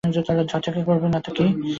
[0.03, 1.45] বকাঝকা করবে না তো কি!